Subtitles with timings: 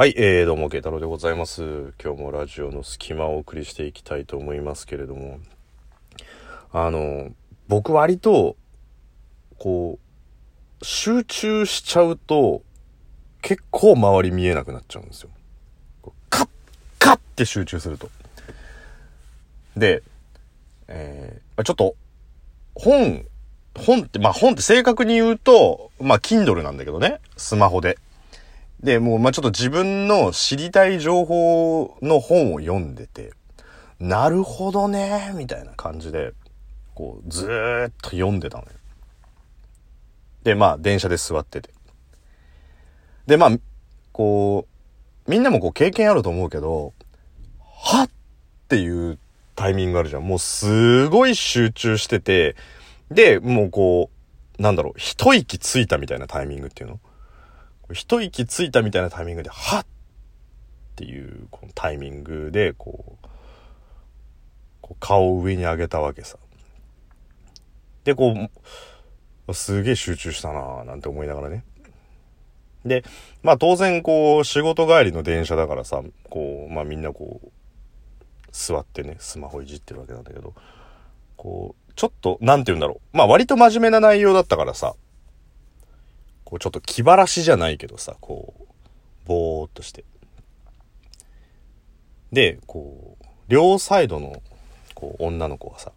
[0.00, 1.92] はい、えー、どうも、慶太郎でございます。
[2.02, 5.40] 今日もラジオの隙間をお送りしていきたいと思いますけれども、
[6.72, 7.28] あの、
[7.68, 8.56] 僕割と、
[9.58, 9.98] こ
[10.80, 12.62] う、集中しちゃうと、
[13.42, 15.28] 結構周り見えなくなっちゃうんですよ。
[16.30, 16.48] カッ、
[16.98, 18.08] カッって集中すると。
[19.76, 20.02] で、
[20.88, 21.94] えー、ちょっと、
[22.74, 23.26] 本、
[23.76, 27.98] 本って、まあ本って正確に言うと、まあ Kindle なんだけどね、スマホで。
[28.82, 33.32] で、もう、ま、ちょっと自分の知りたい情報の本を読んでて、
[33.98, 36.32] なるほどね、みたいな感じで、
[36.94, 38.70] こう、ずーっと読んでたのよ。
[40.44, 41.70] で、まあ、電車で座ってて。
[43.26, 43.50] で、まあ、
[44.12, 44.66] こ
[45.26, 46.94] う、みんなもこう経験あると思うけど、
[47.60, 48.12] はっっ
[48.70, 49.18] ていう
[49.56, 50.26] タイミングあるじゃん。
[50.26, 52.54] もうすごい集中してて、
[53.10, 54.10] で、もうこ
[54.56, 57.00] う、なんだろう、一息ついたみたいなタイミングっていうの
[57.94, 59.86] 一息ついたみたいなタイミングで、はっ
[61.00, 63.26] っていうこのタイミングで、こう、
[64.82, 66.36] こう顔を上に上げたわけさ。
[68.04, 68.34] で、こ
[69.48, 71.64] う、すげえ集中したなぁ、なんて思いながらね。
[72.84, 73.02] で、
[73.42, 77.48] まあ当然こう、仕事帰りの電車だからさ、こう、まあみんなこう、
[78.52, 80.52] 座ってね、スマホいじってるわけなんだけど、
[81.38, 83.16] こう、ちょっと、なんて言うんだろう。
[83.16, 84.96] まあ割と真面目な内容だったからさ、
[86.50, 88.64] こうちょっと気晴らしじゃないけどさ、こう、
[89.26, 90.04] ぼーっとして。
[92.32, 94.42] で、こう、両サイドの、
[94.94, 95.92] こう、女の子がさ、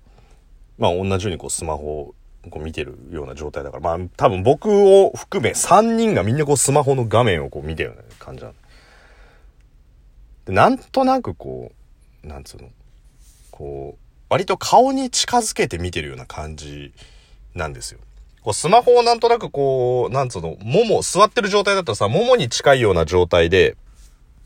[0.78, 2.16] まあ同じようにこうスマホを
[2.50, 8.54] こう見てるような状態だから、まあ多分僕を含め3人がみんなこうスマホの画面をこう見てるような感じなの。
[10.46, 11.72] で、なんとなくこ
[12.24, 12.70] う、なんつうの、
[13.52, 16.94] こう、割と顔に近づけて見てるような感じ
[17.54, 18.00] なんですよ。
[18.44, 23.78] こうスマホをなんとなくこう、なんつうの、もも、座ってる状態だとさ、ももに近いような状態で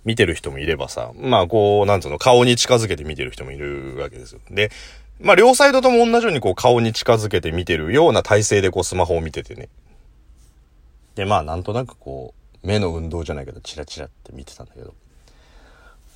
[0.05, 4.39] 見てる人もいればさ、まあこう、なんつうの、顔に近づけて見てる人もいるわけですよ。
[4.51, 4.71] で、
[5.19, 9.67] まあ両サイドとも同じようにこう顔に近づけて見てるような体勢でこうスマホを見ててね。
[11.15, 14.93] で、まあなんとなくこう、目の運動じゃないけど、チラチラって見てたんだけど。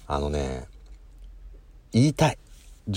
[0.07, 0.65] あのね、
[1.93, 2.37] 言いたい。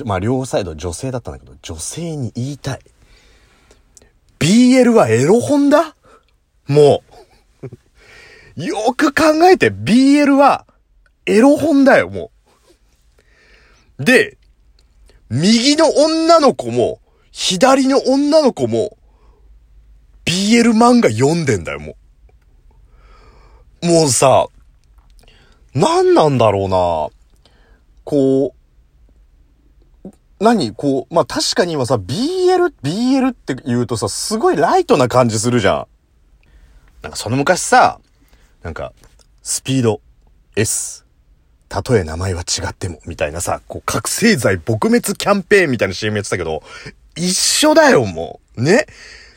[0.04, 2.80] まあ両サイド女性だったんだけど、女性に言いたい。
[4.44, 5.96] BL はエロ本だ？
[6.66, 7.02] も
[8.56, 8.62] う。
[8.62, 10.66] よく考えて、BL は
[11.24, 12.30] エロ本だよ、も
[13.98, 14.04] う。
[14.04, 14.36] で、
[15.30, 17.00] 右の女の子も、
[17.32, 18.98] 左の女の子も、
[20.26, 21.96] BL 漫画読んでんだよ、も
[23.82, 23.86] う。
[23.86, 24.46] もうさ、
[25.72, 27.08] 何なんだろうな。
[28.04, 28.63] こう、
[30.40, 35.86] 何こう、まあ、確かに今さ、BL、BL って言うとさ、すごいライトな感じするじゃん。
[37.02, 38.00] なんかその昔さ、
[38.62, 38.92] なんか、
[39.42, 40.00] スピード
[40.56, 41.04] S。
[41.68, 46.62] たとえ名前は違っても、みたいなさ、こう、覚醒剤撲滅キャンペーンみたいな CM やってたけど、
[47.16, 48.62] 一緒だよ、もう。
[48.62, 48.86] ね？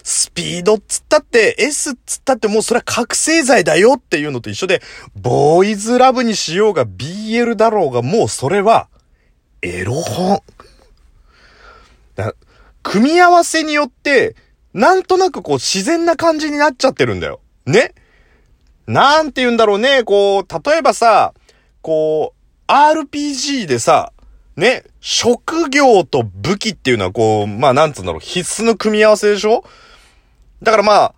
[0.04, 4.82] スピードっつったって、S っつったってもうそれは覚醒剤だよっていうのと一緒で、
[5.16, 8.88] ボーイズラブにしようが BL だろうが、もうそれは、
[9.62, 10.42] エロ本。
[12.18, 12.34] だ
[12.84, 14.36] 組み合わせによって、
[14.74, 17.40] なんとなくこう自然な感じになっちゃってるんだよ。
[17.66, 17.94] ね？
[18.86, 21.34] なんて言うんだろうね、こう、例えばさ、
[21.82, 22.34] こ
[22.70, 24.14] う、RPG でさ、
[24.56, 29.64] ね、職業と武器っていうのはこう、まあなんつうんだろう、必須の組み合わせでしょ？
[30.64, 31.16] だからまあ、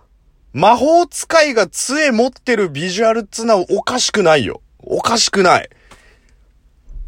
[0.52, 4.62] 魔法使いが杖持ってるビジュアルっつうのはおかしくないよ。
[4.80, 5.70] おかしくない。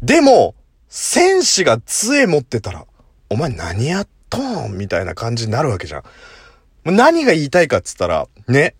[0.00, 0.54] でも、
[0.88, 2.86] 戦士が杖持ってたら、
[3.32, 6.94] お前何やっとんみたいな感じになるわけじゃん。
[6.94, 8.74] 何が言いたいかっつったら、ね、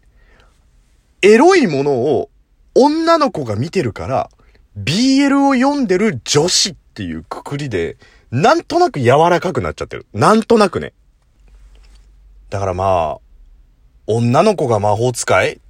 [1.23, 2.29] エロいものを
[2.75, 4.29] 女の子が見てるから、
[4.79, 7.97] BL を読んでる女子っていうくくりで、
[8.31, 10.05] なんとなく柔らかくなっちゃってる。
[10.13, 10.93] なんとなくね。
[12.51, 13.21] だからまあ、
[14.07, 15.61] 女の子が魔法使い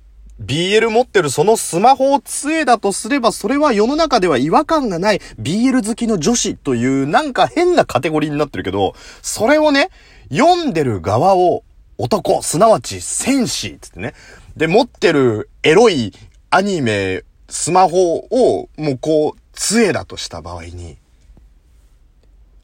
[0.47, 9.91] ?BL 持ってるそのスマホを杖だとすれば、それは世の中では違和感がない BL 好きの女子というなんか変なカテゴリーになってるけど、それをね、
[10.31, 11.65] 読んでる側を
[11.99, 14.15] 男、すなわち戦士つってね。
[14.57, 16.13] で、持ってるエロい
[16.51, 20.99] アニメ、スマホをもうこう、杖だとした場合に、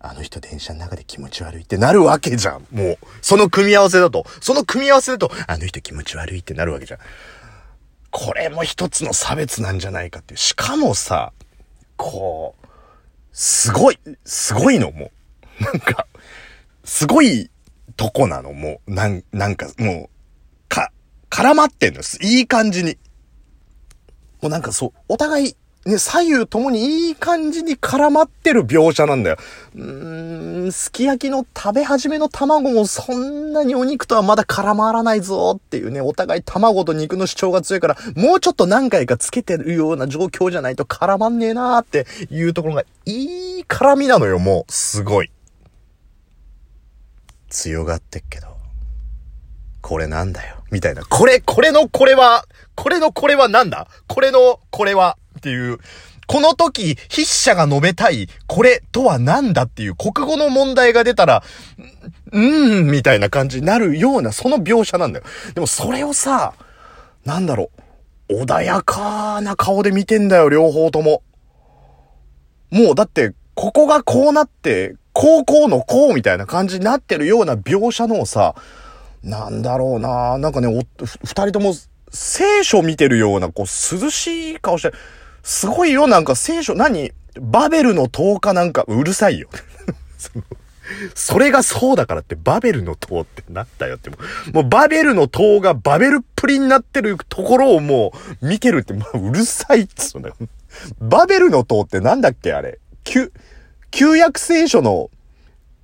[0.00, 2.66] あの人電車の中で気持ち悪いってなるわけじゃん。
[2.72, 4.24] もう、その組み合わせだと。
[4.40, 7.00] その組み合わせだと、あの人気持ち悪いってなるわけじゃん。
[8.10, 10.38] これも一つの差別なんじゃないかっていう。
[10.38, 11.32] しかもさ、
[11.96, 12.66] こう、
[13.32, 15.10] すごい、すごいの、も
[15.60, 15.62] う。
[15.64, 16.06] なんか、
[16.84, 17.50] すごい
[17.96, 18.94] とこなの、もう。
[18.94, 20.92] なん、なんか、もう、か、
[21.30, 22.02] 絡まってんの。
[22.22, 22.96] いい感じに。
[24.40, 25.56] もうなんかそう、お互い、
[25.86, 29.36] ね、左右ともにいい感じに絡まってる描写なんだよ。
[29.74, 44.72] うーん、すき焼きの食べ始めの卵もそんなにお肉とはまだ絡まらないぞっていうね、お互い卵と肉の主張が強いから、もうちょっと何回かつけてるような状況じゃないと絡まんねえなーっていうところが、いい絡みなのよ、もう。
[44.72, 45.30] すごい。
[47.48, 48.48] 強がってっけど、
[49.80, 50.56] これなんだよ。
[50.70, 51.02] みたいな。
[51.06, 52.44] これ、これのこれは、
[52.74, 53.88] これのこれはなんだ？
[54.06, 55.78] これのこれはっていう、
[56.26, 61.42] この時、筆者が述べたい、これとは何だっていう国語の問題が出たら、
[62.32, 65.24] うーん、みたいな感じになるような、その描写なんだよ。
[65.54, 66.52] でもそれをさ、
[67.24, 67.70] なんだろ
[68.28, 71.22] う、穏やかな顔で見てんだよ、両方とも。
[72.70, 78.54] もうだって、ここがこうなって、高校のこうみたいな感じになってるような描写のさ、
[79.22, 80.68] なんだろうななんかね、
[80.98, 81.74] 二人とも
[82.10, 84.92] 聖書見てるような、こう、涼しい顔して、
[85.48, 87.10] すごいよ、なんか聖書、何？
[87.40, 89.48] バベルの塔かなんか、うるさいよ。
[91.14, 98.12] それがそうだからって、バベルの塔ってなったよって、もう、バベルの塔がバベルっぷりになってるところをも
[98.42, 100.36] う見てるって、もううるさいっつうんだよ。
[101.00, 102.78] バベルの塔ってなんだっけあれ？
[103.04, 103.32] 旧、
[103.90, 105.08] 旧約聖書の、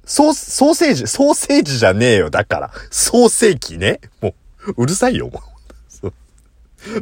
[0.05, 2.29] ソー、ソーセージ、ソーセージじゃねえよ。
[2.29, 2.71] だから。
[2.91, 4.01] 創世記ね。
[4.21, 4.35] も
[4.77, 5.41] う、うるさいよ、も
[6.03, 6.13] う。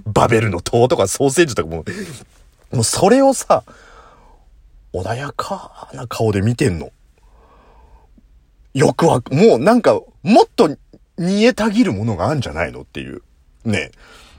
[0.07, 1.85] バベルの塔とかソーセージとかもう、
[2.73, 3.65] もうそれをさ、
[4.93, 6.91] 穏やかな顔で見てんの。
[8.75, 10.77] よくわ、もうなんか、もっと
[11.19, 13.23] 煮えたぎるものがあるんじゃないのっていう。
[13.65, 13.91] ね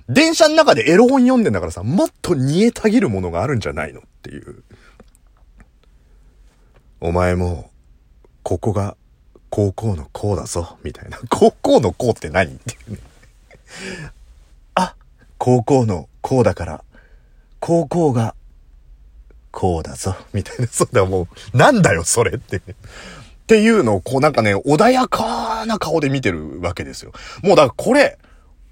[0.09, 4.63] 電車の中でエロ本読んでんだからさ、もっと煮えたぎるものがあるんじゃないのっていう。
[6.99, 7.69] お前も、
[8.41, 8.97] ここが
[9.49, 11.19] 高校の校だぞ、みたいな。
[11.29, 12.99] 高校の校って何っていうね。
[15.43, 16.83] 高校のこうだから、
[17.65, 18.35] 高校が
[19.51, 20.67] こうだぞ、みたいな。
[20.67, 22.57] そうだ、もう、なんだよ、それって。
[22.57, 22.61] っ
[23.47, 27.13] ていうのを、こうなんかね、穏やかな顔で見てるわけですよ。
[27.41, 28.17] もうだからこれ、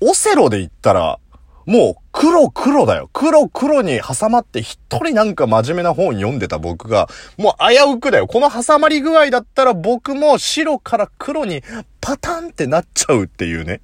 [0.01, 1.19] オセロで言ったら、
[1.65, 3.09] もう黒黒だよ。
[3.13, 8.27] 黒黒に挟まって一人なんか真面目な本読んでた僕が、もう危うくだよ。
[8.27, 11.63] この挟まり具合だったら僕も白から黒に
[12.01, 13.79] パタンってなっちゃうっていうね。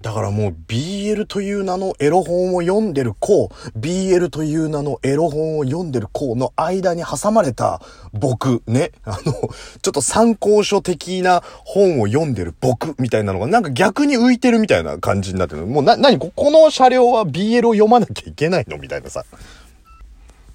[0.00, 7.80] だからもう BL という名のエロ本を読んでる子、BL という名のエロ本を読んでる子の間に挟まれた
[8.12, 8.92] 僕、ね。
[9.04, 15.66] あの、ちょっと参考書的な本を読んでる僕みたいなのがなんか逆に浮いてるみたいな感じになってる。
[15.66, 19.24] もうな、なにこの車両は BL を読まなきゃいけないのみたいなさ。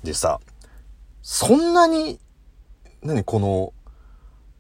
[0.04, 0.40] でさ、
[1.22, 2.18] そんなに、
[3.02, 3.74] 何この、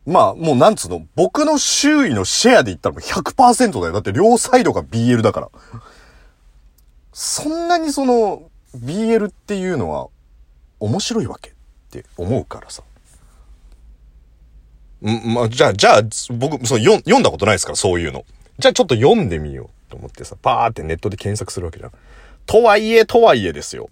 [0.05, 3.94] まあ、もうなんつうの、僕の周囲のシェアで言ったらもう100%だよ。
[3.94, 5.50] だって両サイドが BL だから。
[7.13, 10.07] そんなにその、BL っていうのは
[10.79, 11.53] 面白いわけっ
[11.91, 12.83] て思うからさ。
[15.03, 16.01] ん、まあ、じゃあ、じゃあ、
[16.33, 18.25] 僕、そう、読んだことないですから、そういうの。
[18.59, 21.91] じゃあちょっと読んでみようと思ってさ、パーってネットで検索するわけじゃん。
[22.45, 23.89] とはいえ、とはいえですよ。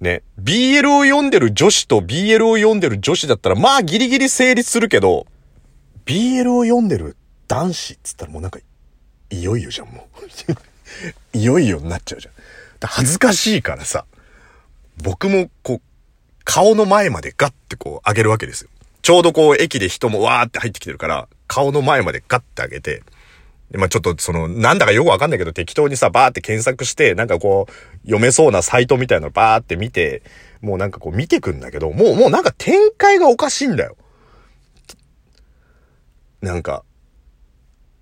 [0.00, 5.26] ね、BL を読んでる女子と BL を読んでる女子だったら、まあギリギリ成立するけど、
[6.04, 7.16] BL を読んでる
[7.48, 8.58] 男子っつったらもうなんか、
[9.30, 10.26] いよいよじゃん、もう。
[11.36, 12.34] いよいよになっちゃうじゃん。
[12.82, 14.04] 恥ずかしいからさ、
[15.02, 15.80] 僕もこう、
[16.44, 18.70] 顔の前までガッてこう上げるわけですよ。
[19.02, 23.02] ちょうどこう駅で人もわーって入ってきてるから、顔の前までガッて上げて、
[23.72, 30.22] まあちょっとその、なんだかよくわかんないけど適当にさ、バーって検索して、なんかこう、読めそうなサイトみたいなのバーって見て、
[30.60, 33.96] もうなんかこう見てくんだけど、もう、もうなんか展開がおかしいんだよ。
[36.40, 36.84] なんか、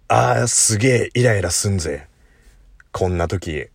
[0.08, 2.08] ああ、すげえイライラすんぜ。
[2.92, 3.68] こんな時、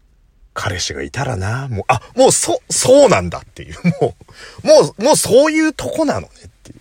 [0.54, 4.16] 彼氏がいたらな、もう、あ、もうそ、そうなんだっていう、 も
[4.64, 6.76] う、もう、もうそういうとこなのねってい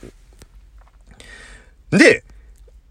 [1.94, 1.98] う。
[1.98, 2.24] で、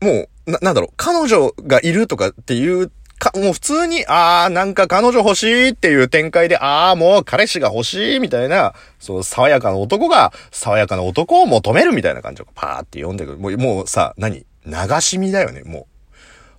[0.01, 13.37] もう、な、なんだろう、彼女がいるとかっていうか、もう普通に、あー、なんか彼女欲しいっていう展開で、あー、もう彼氏が欲しいみたいな、そう、爽やかな男が、爽やかな男を求めるみたいな感じをパーって読んでくる。
[13.37, 15.85] もう、もうさ、何流し見だよね、もう。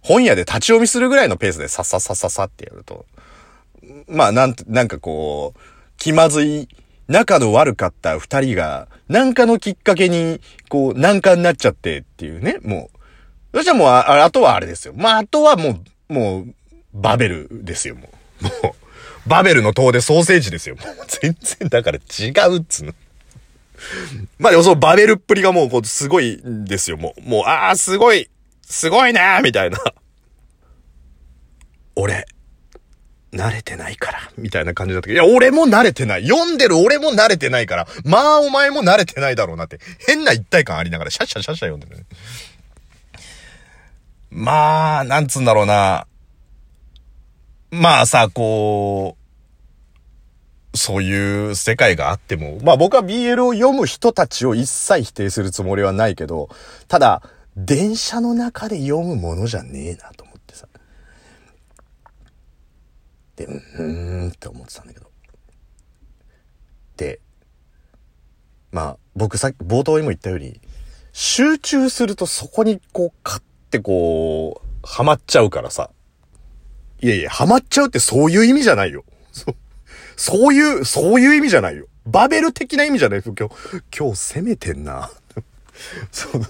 [0.03, 3.07] 本屋で立ち読みするぐらいのペースでさっさっさっさっさってやると。
[4.07, 5.61] まあ、なんて、なんかこう、
[5.97, 6.69] 気まずい、
[7.09, 12.98] 仲の悪かった二人が、なんかのきっかけに、こう、難関になっちゃってっていうね、もう、
[13.59, 14.95] そしたらもう、あ、あとはあれですよ。
[14.97, 16.55] まあ、あとはもう、もう、
[16.95, 18.09] バベルですよ、も
[18.41, 18.45] う。
[18.45, 20.77] もう、バベルの塔でソーセージですよ。
[20.77, 22.95] もう全然、だから違うっつうの。
[24.39, 27.29] まあでもそのバベルっぷりがもう、こう、すごいんですよ、もう。
[27.29, 28.31] もう、ああ、すごい、
[28.63, 29.79] すごいなーみたいな。
[31.97, 32.27] 俺、
[33.33, 36.29] 慣れてないから、みたいな感じだったけど、いや、俺も慣れてない。
[36.29, 42.05] 読んでる俺も慣れてないから、まあお前も慣れてないだろうなって、変な一体感ありながら、シャッシャシャッシャ読んでるね。
[44.39, 46.07] まあ、なんつうんだろうな。
[47.73, 49.17] まあさ、こ
[50.73, 56.51] う、そういう世界があっても、まあ僕は BL を読む人たちを一切否定するつもりはないけど、
[56.87, 57.23] ただ、
[57.57, 60.69] 電車の中で読むものじゃねえなと思ってさ。
[63.35, 65.11] で、うーんって思ってたんだけど。
[66.97, 67.19] で、
[68.71, 70.61] まあ僕さっき冒頭にも言ったように、
[71.13, 73.13] 集中するとそこにこう、
[73.69, 75.91] ッてこう、ハマっちゃうからさ。
[77.01, 79.05] いやいや、ハマっちゃうってそういう意味じゃないよ。
[79.33, 79.55] そ
[80.17, 81.87] そういう、そういう意味じゃないよ。
[82.07, 83.55] バベル的な意味じゃない今日、
[83.97, 85.11] 今日攻めてんな。
[86.11, 86.43] そう。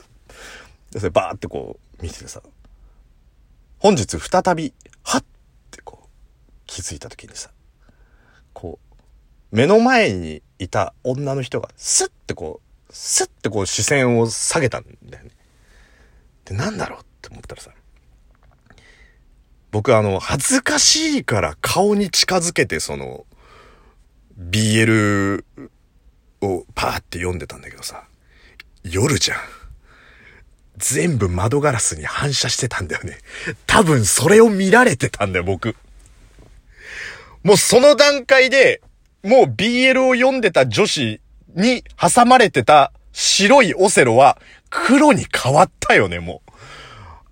[0.93, 2.41] で、それバーってこう、見ててさ。
[3.79, 4.73] 本日再び、
[5.03, 5.25] はっっ
[5.71, 6.09] てこう、
[6.67, 7.51] 気づいた時にさ。
[8.53, 8.79] こ
[9.53, 15.31] う、目の前にいた女の人が、スッてこう、スッてこう視線を下げたんだよね。
[16.47, 17.71] で、なんだろうって思ったらさ。
[19.71, 23.27] 僕あの、恥ずかしいから顔に近づけてその、
[24.39, 25.45] BL
[26.41, 28.05] をパーって読んでたんだけどさ、
[28.83, 29.39] 夜じゃん。
[30.79, 33.19] 全部窓ガラスに反射してたんだよね。
[33.67, 35.77] 多分それを見られてたんだよ、僕。
[37.43, 38.81] もうその段階で、
[39.25, 41.21] もう BL を読んでた女子
[41.55, 44.39] に挟まれてた白いオセロは
[44.71, 46.48] 黒に変わったよね、もう。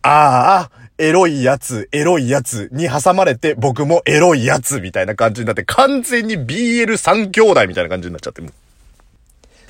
[0.08, 8.52] ああ、エロいやつ、エロいやつに挟まれて、僕もエロいやつみたいな感じになって、完全に BL3 兄弟みたいな感じになっちゃって、もう。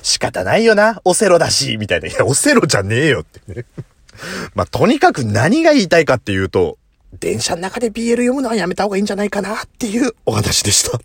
[0.03, 2.07] 仕方ないよな、オセロだし、みたいな。
[2.07, 3.65] いや、オセロじゃねえよってね。
[4.53, 6.77] まあ、とにかく何が言いたいかっていうと、
[7.19, 10.99] 電車の中で BL 読むのはやめた方がいいんじゃないかなっていうお話でした。